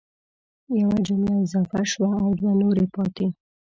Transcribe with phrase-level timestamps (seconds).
[0.81, 3.27] یوه جمله اضافه شوه او دوه نورې پاتي